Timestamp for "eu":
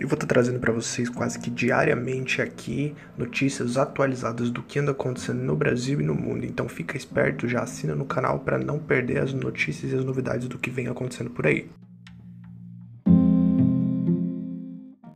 0.00-0.08